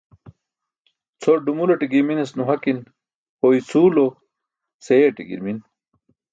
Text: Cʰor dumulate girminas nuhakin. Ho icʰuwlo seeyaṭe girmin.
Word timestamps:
Cʰor 1.21 1.39
dumulate 1.49 1.85
girminas 1.91 2.31
nuhakin. 2.37 2.79
Ho 3.39 3.47
icʰuwlo 3.59 4.05
seeyaṭe 4.85 5.23
girmin. 5.29 5.59